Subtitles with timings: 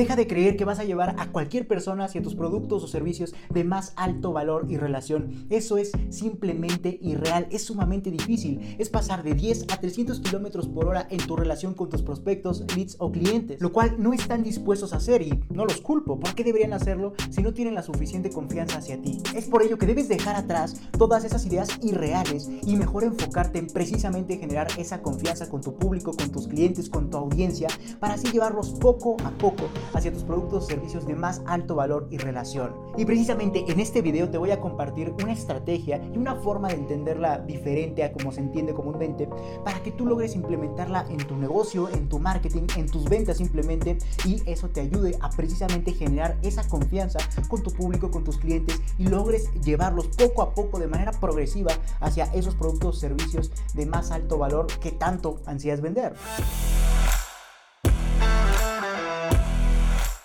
[0.00, 3.34] Deja de creer que vas a llevar a cualquier persona hacia tus productos o servicios
[3.50, 5.46] de más alto valor y relación.
[5.50, 8.76] Eso es simplemente irreal, es sumamente difícil.
[8.78, 12.64] Es pasar de 10 a 300 kilómetros por hora en tu relación con tus prospectos,
[12.74, 16.18] leads o clientes, lo cual no están dispuestos a hacer y no los culpo.
[16.18, 19.20] ¿Por qué deberían hacerlo si no tienen la suficiente confianza hacia ti?
[19.36, 23.66] Es por ello que debes dejar atrás todas esas ideas irreales y mejor enfocarte en
[23.66, 28.28] precisamente generar esa confianza con tu público, con tus clientes, con tu audiencia, para así
[28.32, 32.74] llevarlos poco a poco hacia tus productos servicios de más alto valor y relación.
[32.96, 36.74] Y precisamente en este video te voy a compartir una estrategia y una forma de
[36.74, 39.28] entenderla diferente a como se entiende comúnmente
[39.64, 43.98] para que tú logres implementarla en tu negocio, en tu marketing, en tus ventas simplemente
[44.24, 47.18] y eso te ayude a precisamente generar esa confianza
[47.48, 51.72] con tu público, con tus clientes y logres llevarlos poco a poco de manera progresiva
[52.00, 56.14] hacia esos productos o servicios de más alto valor que tanto ansías vender.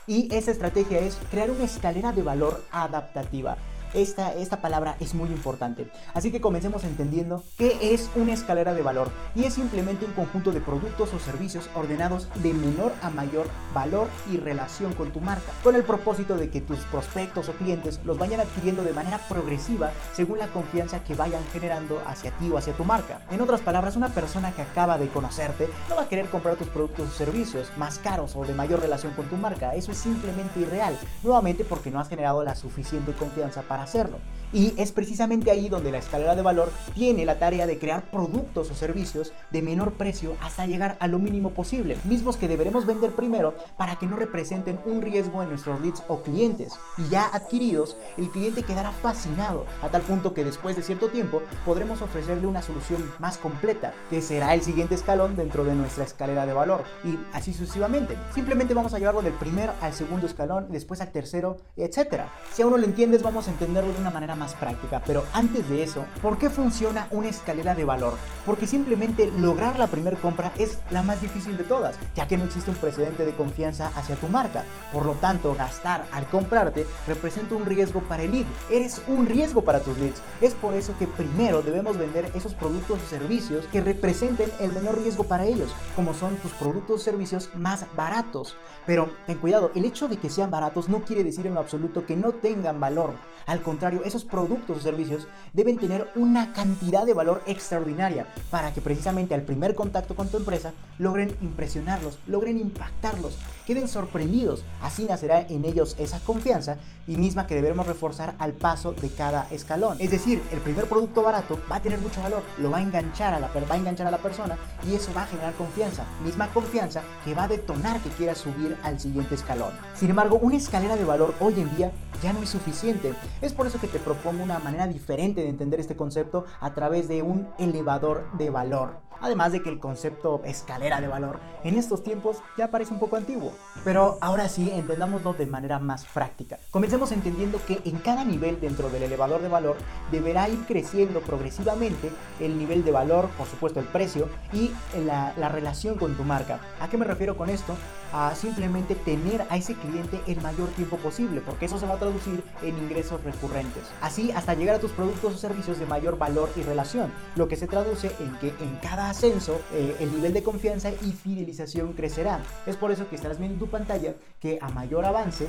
[0.08, 3.58] Y esa estrategia es crear una escalera de valor adaptativa.
[3.96, 5.90] Esta, esta palabra es muy importante.
[6.14, 9.10] Así que comencemos entendiendo qué es una escalera de valor.
[9.36, 14.10] Y es simplemente un conjunto de productos o servicios ordenados de menor a mayor valor
[14.30, 18.18] y relación con tu marca, con el propósito de que tus prospectos o clientes los
[18.18, 22.74] vayan adquiriendo de manera progresiva según la confianza que vayan generando hacia ti o hacia
[22.74, 23.22] tu marca.
[23.32, 26.68] En otras palabras, una persona que acaba de conocerte no va a querer comprar tus
[26.68, 29.74] productos o servicios más caros o de mayor relación con tu marca.
[29.74, 34.20] Eso es simplemente irreal, nuevamente porque no has generado la suficiente confianza para hacerlo.
[34.54, 38.72] Y es precisamente ahí donde la escalera de valor tiene la tarea de crear productos
[38.72, 43.12] o servicios de menor precio hasta llegar a lo mínimo posible, mismos que deberemos vender
[43.12, 46.74] primero para que no representen un riesgo en nuestros leads o clientes.
[46.98, 51.42] Y ya adquiridos, el cliente quedará fascinado a tal punto que después de cierto tiempo
[51.66, 56.46] podremos ofrecerle una solución más completa, que será el siguiente escalón dentro de nuestra escalera
[56.46, 56.84] de valor.
[57.04, 58.16] Y así sucesivamente.
[58.34, 62.22] Simplemente vamos a llevarlo del primer al segundo escalón, después al tercero, etc.
[62.54, 65.02] Si aún no lo entiendes, vamos a entenderlo de una manera más práctica.
[65.06, 68.14] Pero antes de eso, ¿por qué funciona una escalera de valor?
[68.46, 72.46] Porque simplemente lograr la primera compra es la más difícil de todas, ya que no
[72.46, 74.64] existe un precedente de confianza hacia tu marca.
[74.94, 78.46] Por lo tanto, gastar al comprarte representa un riesgo para el lead.
[78.70, 80.22] Eres un riesgo para tus leads.
[80.42, 85.02] Es por eso que primero debemos vender esos productos o servicios que representen el menor
[85.02, 88.56] riesgo para ellos, como son tus productos o servicios más baratos.
[88.86, 92.06] Pero ten cuidado, el hecho de que sean baratos no quiere decir en lo absoluto
[92.06, 93.14] que no tengan valor.
[93.48, 98.82] Al contrario, esos productos o servicios deben tener una cantidad de valor extraordinaria para que
[98.82, 104.64] precisamente al primer contacto con tu empresa logren impresionarlos, logren impactarlos, queden sorprendidos.
[104.82, 106.78] Así nacerá en ellos esa confianza
[107.08, 109.98] y misma que debemos reforzar al paso de cada escalón.
[110.00, 113.34] Es decir, el primer producto barato va a tener mucho valor, lo va a enganchar
[113.34, 114.58] a la, va a, enganchar a la persona
[114.90, 116.06] y eso va a generar confianza.
[116.24, 119.72] Misma confianza que va a detonar que quiera subir al siguiente escalón.
[119.96, 123.14] Sin embargo, una escalera de valor hoy en día ya no es suficiente.
[123.46, 127.08] Es por eso que te propongo una manera diferente de entender este concepto a través
[127.08, 129.05] de un elevador de valor.
[129.22, 133.16] Además de que el concepto escalera de valor en estos tiempos ya parece un poco
[133.16, 133.52] antiguo.
[133.84, 136.60] Pero ahora sí, entendámoslo de manera más práctica.
[136.72, 139.78] Comencemos entendiendo que en cada nivel dentro del elevador de valor
[140.12, 144.72] deberá ir creciendo progresivamente el nivel de valor, por supuesto el precio y
[145.06, 146.60] la, la relación con tu marca.
[146.80, 147.76] ¿A qué me refiero con esto?
[148.14, 152.00] A simplemente tener a ese cliente el mayor tiempo posible, porque eso se va a
[152.00, 153.84] traducir en ingresos recurrentes.
[154.02, 157.56] Así hasta llegar a tus productos o servicios de mayor valor y relación, lo que
[157.56, 162.42] se traduce en que en cada ascenso, eh, el nivel de confianza y fidelización crecerá.
[162.66, 165.48] Es por eso que estarás viendo en tu pantalla que a mayor avance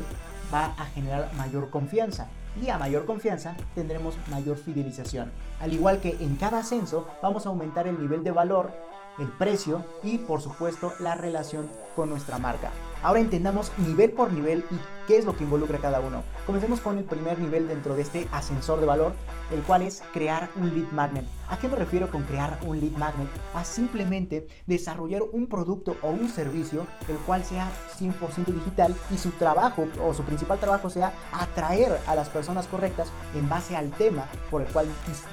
[0.53, 2.28] va a generar mayor confianza
[2.62, 5.31] y a mayor confianza tendremos mayor fidelización.
[5.61, 8.72] Al igual que en cada ascenso vamos a aumentar el nivel de valor,
[9.19, 12.71] el precio y por supuesto la relación con nuestra marca.
[13.03, 16.22] Ahora entendamos nivel por nivel y qué es lo que involucra cada uno.
[16.44, 19.12] Comencemos con el primer nivel dentro de este ascensor de valor,
[19.53, 21.25] el cual es crear un lead magnet.
[21.49, 23.28] ¿A qué me refiero con crear un lead magnet?
[23.55, 29.31] A simplemente desarrollar un producto o un servicio el cual sea 100% digital y su
[29.31, 34.27] trabajo o su principal trabajo sea atraer a las personas correctas en base al tema
[34.51, 34.86] por el cual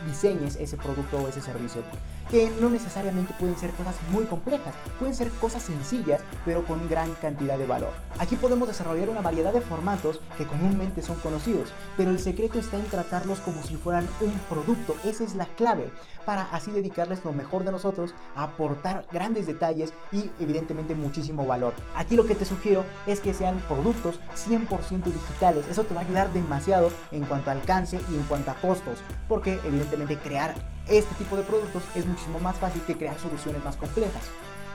[0.05, 1.81] diseñes ese producto o ese servicio.
[2.29, 7.11] Que no necesariamente pueden ser cosas muy complejas, pueden ser cosas sencillas pero con gran
[7.15, 7.91] cantidad de valor.
[8.19, 12.77] Aquí podemos desarrollar una variedad de formatos que comúnmente son conocidos, pero el secreto está
[12.77, 14.95] en tratarlos como si fueran un producto.
[15.03, 15.91] Esa es la clave
[16.25, 21.73] para así dedicarles lo mejor de nosotros aportar grandes detalles y evidentemente muchísimo valor.
[21.95, 25.67] Aquí lo que te sugiero es que sean productos 100% digitales.
[25.69, 28.99] Eso te va a ayudar demasiado en cuanto a alcance y en cuanto a costos,
[29.27, 30.55] porque evidentemente crear
[30.87, 34.23] este tipo de productos es muchísimo más fácil que crear soluciones más complejas.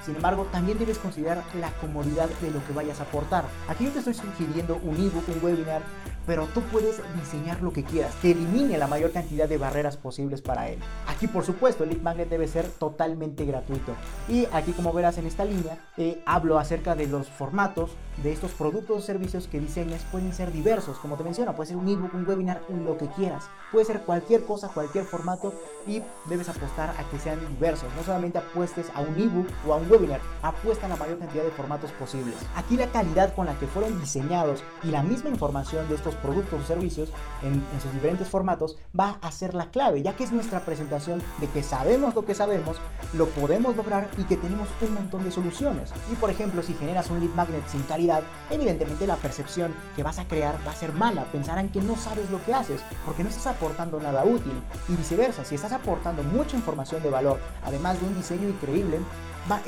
[0.08, 3.44] Sin embargo, también debes considerar la comodidad de lo que vayas a aportar.
[3.68, 5.82] Aquí yo te estoy sugiriendo un ebook, un webinar,
[6.28, 10.42] pero tú puedes diseñar lo que quieras, que elimine la mayor cantidad de barreras posibles
[10.42, 10.78] para él.
[11.06, 13.94] Aquí, por supuesto, el lead magnet debe ser totalmente gratuito.
[14.28, 17.92] Y aquí, como verás en esta línea, eh, hablo acerca de los formatos
[18.22, 20.04] de estos productos o servicios que diseñas.
[20.12, 23.44] Pueden ser diversos, como te menciono, puede ser un ebook, un webinar, lo que quieras.
[23.72, 25.54] Puede ser cualquier cosa, cualquier formato
[25.86, 27.88] y debes apostar a que sean diversos.
[27.96, 31.44] No solamente apuestes a un ebook o a un webinar, apuesta a la mayor cantidad
[31.44, 32.34] de formatos posibles.
[32.54, 36.60] Aquí la calidad con la que fueron diseñados y la misma información de estos productos
[36.62, 37.10] o servicios
[37.42, 41.48] en, sus diferentes formatos va a ser la clave, ya que es nuestra presentación de
[41.48, 42.76] que sabemos lo que sabemos,
[43.14, 45.92] lo podemos lograr y que tenemos un montón de soluciones.
[46.12, 50.18] Y por ejemplo, si generas un lead magnet sin calidad, evidentemente la percepción que vas
[50.18, 53.28] a crear va a ser mala, pensarán que no sabes lo que haces, porque no
[53.28, 54.52] estás aportando nada útil.
[54.88, 58.98] Y viceversa, si estás aportando mucha información de valor, además de un diseño increíble,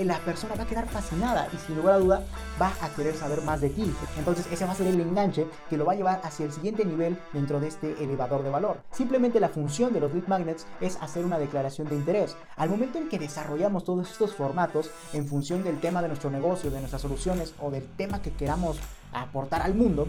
[0.05, 2.25] la persona va a quedar fascinada y sin lugar a duda
[2.61, 3.93] va a querer saber más de ti.
[4.19, 6.85] Entonces ese va a ser el enganche que lo va a llevar hacia el siguiente
[6.85, 8.83] nivel dentro de este elevador de valor.
[8.91, 12.37] Simplemente la función de los lead magnets es hacer una declaración de interés.
[12.57, 16.71] Al momento en que desarrollamos todos estos formatos en función del tema de nuestro negocio,
[16.71, 18.79] de nuestras soluciones o del tema que queramos
[19.13, 20.07] aportar al mundo,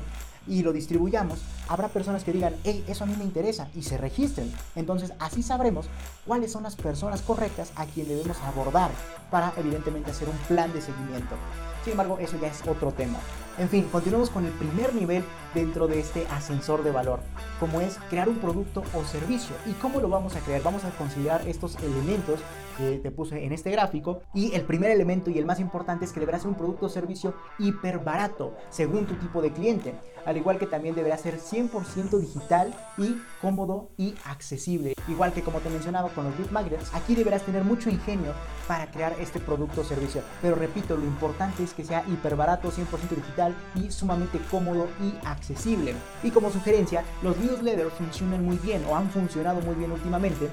[0.48, 3.98] y lo distribuyamos, habrá personas que digan, hey, eso a mí me interesa y se
[3.98, 4.52] registren.
[4.76, 5.88] Entonces así sabremos
[6.26, 8.92] cuáles son las personas correctas a quien debemos abordar
[9.30, 11.36] para evidentemente hacer un plan de seguimiento.
[11.84, 13.18] Sin embargo, eso ya es otro tema.
[13.58, 15.24] En fin, continuamos con el primer nivel
[15.54, 17.20] dentro de este ascensor de valor,
[17.60, 19.56] como es crear un producto o servicio.
[19.66, 20.62] ¿Y cómo lo vamos a crear?
[20.62, 22.40] Vamos a considerar estos elementos
[22.78, 24.22] que te puse en este gráfico.
[24.34, 26.90] Y el primer elemento y el más importante es que deberá ser un producto o
[26.90, 29.94] servicio hiper barato, según tu tipo de cliente.
[30.26, 34.94] Al igual que también deberá ser 100% digital y cómodo y accesible.
[35.08, 38.34] Igual que como te mencionaba con los lead magnets, aquí deberás tener mucho ingenio
[38.68, 40.22] para crear este producto o servicio.
[40.42, 45.14] Pero repito, lo importante es que sea hiper barato, 100% digital y sumamente cómodo y
[45.26, 45.96] accesible.
[46.24, 50.50] Y como sugerencia, los newsletters funcionan muy bien o han funcionado muy bien últimamente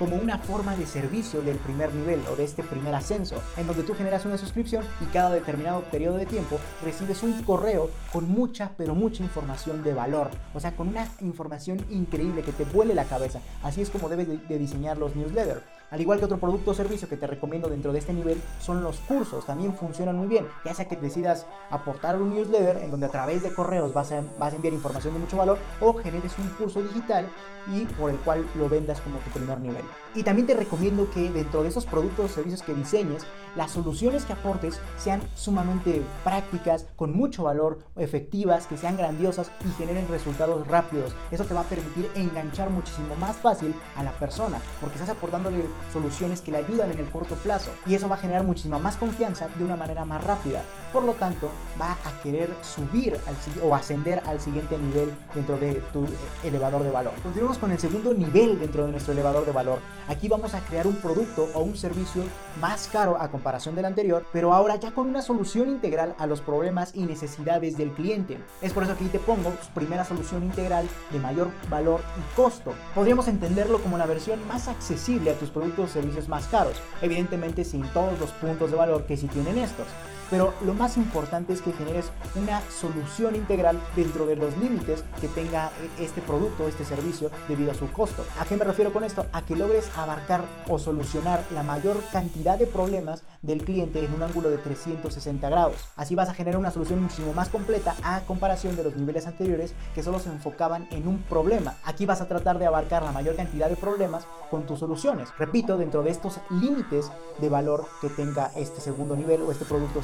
[0.00, 3.82] como una forma de servicio del primer nivel o de este primer ascenso, en donde
[3.82, 8.70] tú generas una suscripción y cada determinado periodo de tiempo recibes un correo con mucha,
[8.78, 10.30] pero mucha información de valor.
[10.54, 13.40] O sea, con una información increíble que te vuele la cabeza.
[13.62, 15.60] Así es como debes de, diseñar los newsletters.
[15.90, 18.82] Al igual que otro producto o servicio que te recomiendo dentro de este nivel son
[18.82, 23.06] los cursos, también funcionan muy bien, ya sea que decidas aportar un newsletter en donde
[23.06, 26.38] a través de correos vas a, vas a enviar información de mucho valor o generes
[26.38, 27.28] un curso digital
[27.66, 29.84] y por el cual lo vendas como tu primer nivel.
[30.14, 33.24] Y también te recomiendo que dentro de esos productos o servicios que diseñes,
[33.56, 39.70] las soluciones que aportes sean sumamente prácticas, con mucho valor, efectivas, que sean grandiosas y
[39.78, 41.14] generen resultados rápidos.
[41.30, 45.64] Eso te va a permitir enganchar muchísimo más fácil a la persona, porque estás aportándole
[45.92, 47.70] soluciones que le ayudan en el corto plazo.
[47.86, 50.62] Y eso va a generar muchísima más confianza de una manera más rápida.
[50.92, 51.50] Por lo tanto,
[51.80, 53.16] va a querer subir
[53.62, 56.06] o ascender al siguiente nivel dentro de tu
[56.42, 57.12] elevador de valor.
[57.22, 59.78] Continuamos con el segundo nivel dentro de nuestro elevador de valor
[60.10, 62.24] Aquí vamos a crear un producto o un servicio
[62.60, 66.40] más caro a comparación del anterior, pero ahora ya con una solución integral a los
[66.40, 68.38] problemas y necesidades del cliente.
[68.60, 72.74] Es por eso que aquí te pongo primera solución integral de mayor valor y costo.
[72.92, 77.64] Podríamos entenderlo como la versión más accesible a tus productos o servicios más caros, evidentemente
[77.64, 79.86] sin todos los puntos de valor que sí tienen estos
[80.30, 85.28] pero lo más importante es que generes una solución integral dentro de los límites que
[85.28, 88.24] tenga este producto, este servicio, debido a su costo.
[88.38, 89.26] ¿A qué me refiero con esto?
[89.32, 94.22] A que logres abarcar o solucionar la mayor cantidad de problemas del cliente en un
[94.22, 95.76] ángulo de 360 grados.
[95.96, 99.74] Así vas a generar una solución muchísimo más completa a comparación de los niveles anteriores
[99.94, 101.74] que solo se enfocaban en un problema.
[101.84, 105.28] Aquí vas a tratar de abarcar la mayor cantidad de problemas con tus soluciones.
[105.38, 107.10] Repito, dentro de estos límites
[107.40, 110.02] de valor que tenga este segundo nivel o este producto o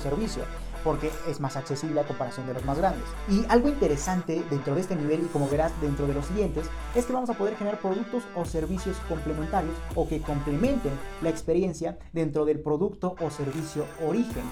[0.85, 3.02] porque es más accesible a comparación de los más grandes.
[3.28, 7.04] Y algo interesante dentro de este nivel y como verás dentro de los siguientes es
[7.06, 10.92] que vamos a poder generar productos o servicios complementarios o que complementen
[11.23, 14.44] la experiencia dentro del producto o servicio origen.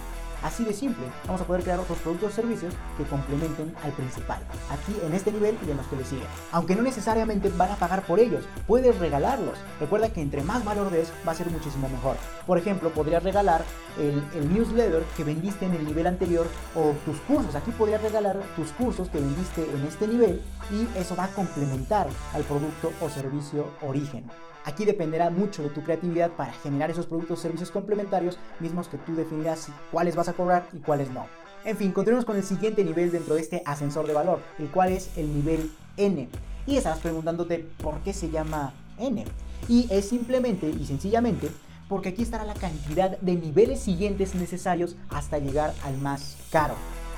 [0.45, 4.41] Así de simple, vamos a poder crear otros productos o servicios que complementen al principal,
[4.69, 6.27] aquí en este nivel y en los que le siguen.
[6.53, 9.55] Aunque no necesariamente van a pagar por ellos, puedes regalarlos.
[9.81, 12.17] Recuerda que entre más valor des, va a ser muchísimo mejor.
[12.47, 13.65] Por ejemplo, podrías regalar
[13.99, 17.55] el, el newsletter que vendiste en el nivel anterior o tus cursos.
[17.55, 22.07] Aquí podrías regalar tus cursos que vendiste en este nivel y eso va a complementar
[22.35, 24.25] al producto o servicio origen.
[24.64, 28.97] Aquí dependerá mucho de tu creatividad para generar esos productos o servicios complementarios mismos que
[28.97, 31.26] tú definirás cuáles vas a cobrar y cuáles no.
[31.64, 34.92] En fin, continuemos con el siguiente nivel dentro de este ascensor de valor, el cual
[34.92, 36.28] es el nivel N.
[36.66, 37.47] Y estarás preguntando
[37.83, 39.25] por qué se llama N.
[39.68, 41.50] Y es simplemente y sencillamente
[41.88, 46.75] porque aquí estará la cantidad de niveles siguientes necesarios hasta llegar al más caro.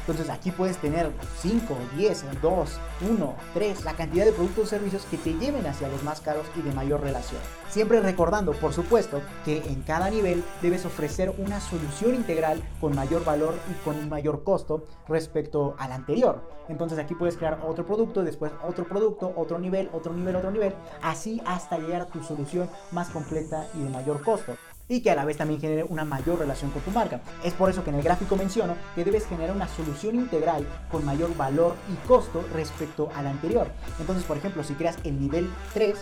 [0.06, 1.10] Entonces aquí puedes tener
[1.40, 5.88] 5, 10, 2, 1, 3, la cantidad de productos o servicios que te lleven hacia
[5.88, 7.40] los más caros y de mayor relación.
[7.70, 13.24] Siempre recordando, por supuesto, que en cada nivel debes ofrecer una solución integral con mayor
[13.24, 16.40] valor y con un mayor costo respecto al anterior.
[16.68, 20.72] Entonces aquí puedes crear otro producto, después otro producto, otro nivel, otro nivel, otro nivel,
[21.02, 24.56] así hasta llegar a tu solución más completa y de mayor costo
[24.88, 27.20] y que a la vez también genere una mayor relación con tu marca.
[27.44, 31.04] Es por eso que en el gráfico menciono que debes generar una solución integral con
[31.04, 33.68] mayor valor y costo respecto al anterior.
[34.00, 35.96] Entonces, por ejemplo, si creas el nivel 3,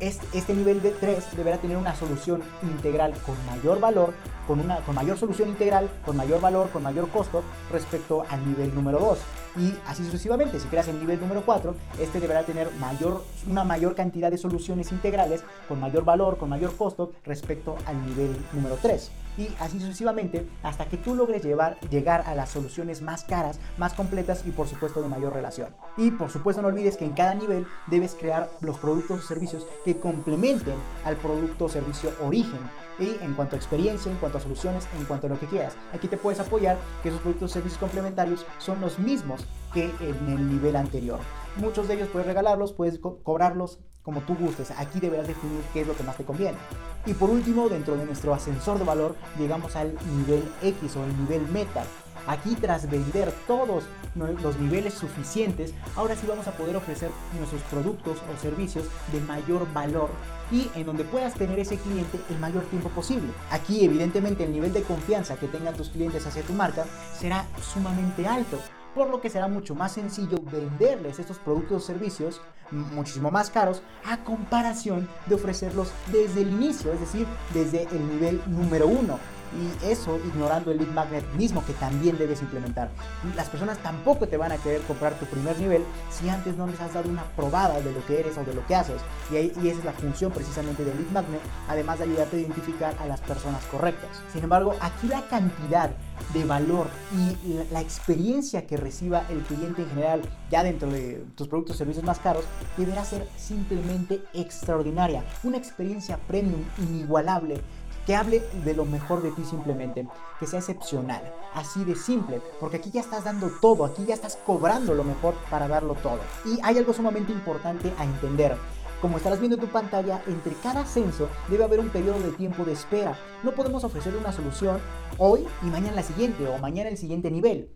[0.00, 4.12] este, nivel de 3 deberá tener una solución integral con mayor valor,
[4.46, 7.42] con, una, con mayor solución integral, con mayor valor, con mayor costo
[7.72, 9.18] respecto al nivel número 2
[9.56, 10.60] y así sucesivamente.
[10.60, 14.92] Si creas el nivel número 4, este deberá tener mayor, una mayor cantidad de soluciones
[14.92, 19.10] integrales con mayor valor, con mayor costo respecto al nivel número 3.
[19.38, 23.94] Y así sucesivamente hasta que tú logres llevar, llegar a las soluciones más caras, más
[23.94, 25.68] completas y por supuesto de mayor relación.
[25.96, 29.64] Y por supuesto no olvides que en cada nivel debes crear los productos o servicios
[29.84, 30.74] que complementen
[31.04, 32.58] al producto o servicio origen
[32.98, 35.74] y en cuanto a experiencia, en cuanto a soluciones, en cuanto a lo que quieras.
[35.92, 39.37] Aquí te puedes apoyar que esos productos o servicios complementarios son los mismos
[39.72, 41.20] que en el nivel anterior.
[41.56, 44.70] Muchos de ellos puedes regalarlos, puedes cobrarlos como tú gustes.
[44.70, 46.56] Aquí deberás definir qué es lo que más te conviene.
[47.04, 51.16] Y por último, dentro de nuestro ascensor de valor, llegamos al nivel X o el
[51.18, 51.84] nivel meta.
[52.26, 58.18] Aquí tras vender todos los niveles suficientes, ahora sí vamos a poder ofrecer nuestros productos
[58.18, 60.10] o servicios de mayor valor
[60.50, 63.32] y en donde puedas tener ese cliente el mayor tiempo posible.
[63.50, 66.84] Aquí evidentemente el nivel de confianza que tengan tus clientes hacia tu marca
[67.18, 68.58] será sumamente alto,
[68.94, 72.40] por lo que será mucho más sencillo venderles estos productos o servicios
[72.70, 78.42] muchísimo más caros a comparación de ofrecerlos desde el inicio, es decir, desde el nivel
[78.46, 79.18] número uno
[79.56, 82.90] y eso ignorando el lead magnet mismo que también debes implementar.
[83.36, 86.80] Las personas tampoco te van a querer comprar tu primer nivel si antes no les
[86.80, 89.00] has dado una probada de lo que eres o de lo que haces.
[89.32, 92.40] Y, ahí, y esa es la función precisamente del lead magnet, además de ayudarte a
[92.40, 94.10] identificar a las personas correctas.
[94.32, 95.90] Sin embargo, aquí la cantidad
[96.32, 101.24] de valor y la, la experiencia que reciba el cliente en general ya dentro de
[101.36, 102.44] tus productos o servicios más caros
[102.76, 105.24] deberá ser simplemente extraordinaria.
[105.42, 107.60] Una experiencia premium inigualable
[108.08, 110.08] que hable de lo mejor de ti simplemente,
[110.40, 111.20] que sea excepcional,
[111.52, 115.34] así de simple, porque aquí ya estás dando todo, aquí ya estás cobrando lo mejor
[115.50, 116.18] para darlo todo.
[116.46, 118.56] Y hay algo sumamente importante a entender.
[119.02, 122.64] Como estarás viendo en tu pantalla, entre cada ascenso debe haber un periodo de tiempo
[122.64, 123.14] de espera.
[123.42, 124.80] No podemos ofrecer una solución
[125.18, 127.68] hoy y mañana la siguiente o mañana el siguiente nivel.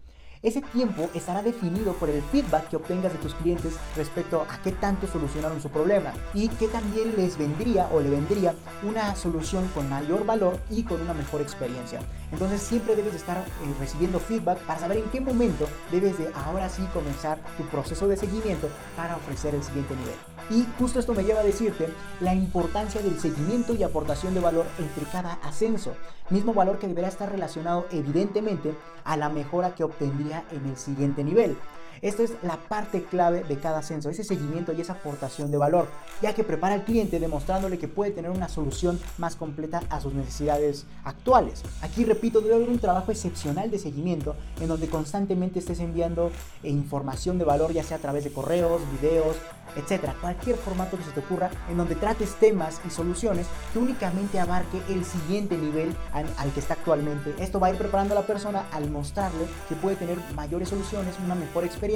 [0.42, 4.72] Ese tiempo estará definido por el feedback que obtengas de tus clientes respecto a qué
[4.72, 9.88] tanto solucionaron su problema y qué también les vendría o le vendría una solución con
[9.88, 12.00] mayor valor y con una mejor experiencia.
[12.32, 16.68] Entonces siempre debes estar eh, recibiendo feedback para saber en qué momento debes de ahora
[16.68, 20.14] sí comenzar tu proceso de seguimiento para ofrecer el siguiente nivel.
[20.50, 21.88] Y justo esto me lleva a decirte
[22.20, 25.94] la importancia del seguimiento y aportación de valor entre cada ascenso.
[26.30, 28.74] Mismo valor que deberá estar relacionado evidentemente
[29.04, 31.56] a la mejora que obtendría en el siguiente nivel.
[32.02, 35.86] Esto es la parte clave de cada ascenso, ese seguimiento y esa aportación de valor,
[36.20, 40.12] ya que prepara al cliente demostrándole que puede tener una solución más completa a sus
[40.12, 41.62] necesidades actuales.
[41.80, 46.32] Aquí repito, debe haber un trabajo excepcional de seguimiento en donde constantemente estés enviando
[46.64, 49.36] información de valor, ya sea a través de correos, videos,
[49.76, 54.38] etcétera, cualquier formato que se te ocurra en donde trates temas y soluciones que únicamente
[54.40, 57.34] abarque el siguiente nivel al, que está actualmente.
[57.38, 61.14] Esto va a ir preparando a la persona al mostrarle que puede tener mayores soluciones,
[61.24, 61.91] una mejor experiencia,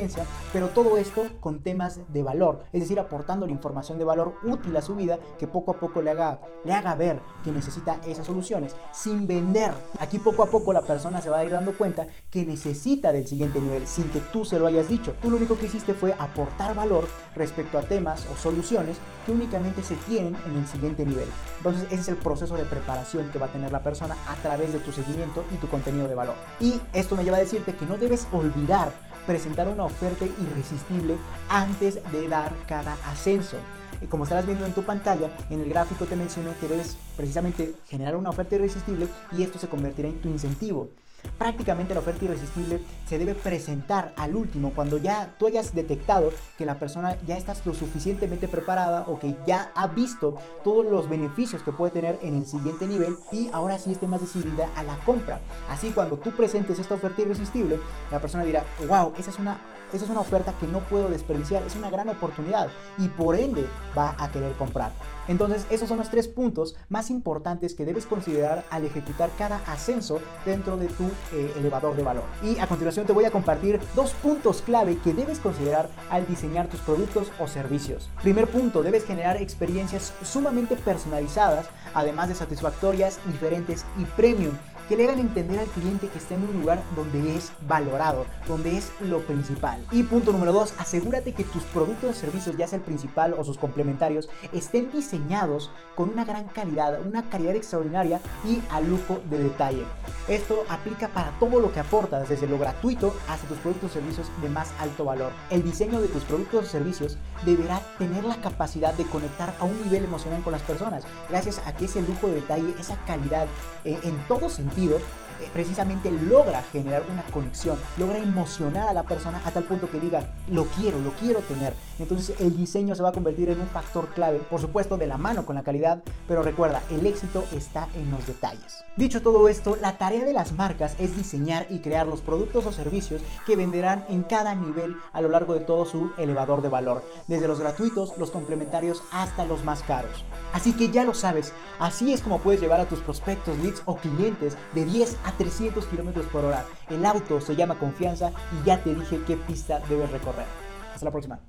[0.53, 4.77] pero todo esto con temas de valor, es decir, aportando la información de valor útil
[4.77, 8.27] a su vida que poco a poco le haga, le haga ver que necesita esas
[8.27, 9.73] soluciones sin vender.
[9.99, 13.27] Aquí poco a poco la persona se va a ir dando cuenta que necesita del
[13.27, 15.15] siguiente nivel sin que tú se lo hayas dicho.
[15.23, 19.83] Tú lo único que hiciste fue aportar valor respecto a temas o soluciones que únicamente
[19.83, 21.29] se tienen en el siguiente nivel.
[21.59, 24.73] Entonces ese es el proceso de preparación que va a tener la persona a través
[24.73, 26.35] de tu seguimiento y tu contenido de valor.
[26.61, 28.93] Y esto me lleva a decirte que no debes olvidar
[29.27, 31.17] presentar una oferta irresistible
[31.49, 33.57] antes de dar cada ascenso.
[34.01, 37.75] Y como estarás viendo en tu pantalla, en el gráfico te mencioné que debes precisamente
[37.87, 40.91] generar una oferta irresistible y esto se convertirá en tu incentivo.
[41.39, 46.67] Prácticamente la oferta irresistible se debe presentar al último cuando ya tú hayas detectado que
[46.67, 51.63] la persona ya está lo suficientemente preparada o que ya ha visto todos los beneficios
[51.63, 54.97] que puede tener en el siguiente nivel y ahora sí esté más decidida a la
[55.05, 55.41] compra.
[55.69, 57.79] Así cuando tú presentes esta oferta irresistible,
[58.11, 59.59] la persona dirá, wow, esa es una,
[59.93, 63.67] esa es una oferta que no puedo desperdiciar, es una gran oportunidad y por ende
[63.97, 64.93] va a querer comprar.
[65.29, 70.21] Entonces, esos son los tres puntos más importantes que debes considerar al ejecutar cada ascenso
[70.45, 72.25] dentro de tu eh, elevador de valor.
[72.43, 76.69] Y a continuación te voy a compartir dos puntos clave que debes considerar al diseñar
[76.69, 78.09] tus productos o servicios.
[78.23, 84.53] Primer punto, debes generar experiencias sumamente personalizadas, además de satisfactorias, diferentes y premium
[84.89, 88.77] que le hagan entender al cliente que está en un lugar donde es valorado, donde
[88.77, 89.85] es lo principal.
[89.91, 93.45] Y punto número dos, asegúrate que tus productos o servicios, ya sea el principal o
[93.45, 99.39] sus complementarios, estén diseñados con una gran calidad, una calidad extraordinaria y a lujo de
[99.39, 99.85] detalle.
[100.29, 104.29] Esto aplica para todo lo que aportas, desde lo gratuito hasta tus productos o servicios
[104.43, 105.33] de más alto valor.
[105.51, 109.81] El diseño de tus productos o servicios deberá tener la capacidad de conectar a un
[109.83, 113.47] nivel emocional con las personas, gracias a que ese lujo de detalle, esa calidad
[113.85, 119.41] eh, en todo sentido, eh, precisamente logra generar una conexión, logra emocionar a la persona
[119.45, 121.75] a tal punto que diga, lo quiero, lo quiero tener.
[121.99, 125.19] Entonces el diseño se va a convertir en un factor clave, por supuesto de la
[125.19, 128.85] mano con la calidad, pero recuerda, el éxito está en los detalles.
[128.97, 132.73] Dicho todo esto, la tarea de las marcas es diseñar y crear los productos o
[132.73, 137.03] servicios que venderán en cada nivel a lo largo de todo su elevador de valor,
[137.27, 140.25] desde los gratuitos, los complementarios hasta los más caros.
[140.55, 143.97] Así que ya lo sabes, así es como puedes llevar a tus prospectos, leads o
[143.97, 146.65] clientes de 10 a 300 kilómetros por hora.
[146.89, 150.47] El auto se llama confianza y ya te dije qué pista debes recorrer.
[150.93, 151.41] Hasta la próxima.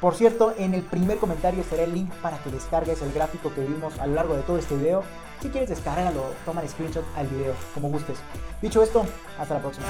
[0.00, 3.60] Por cierto, en el primer comentario estará el link para que descargues el gráfico que
[3.60, 5.02] vimos a lo largo de todo este video.
[5.42, 8.18] Si quieres descargarlo, toma el screenshot al video, como gustes.
[8.62, 9.04] Dicho esto,
[9.38, 9.86] hasta la próxima.